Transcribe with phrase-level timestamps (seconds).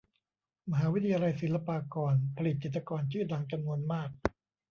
[0.69, 4.09] มหาวิทยาลัยศิลปากร ผลิตจิตรกรชื่อดังจำนวนมาก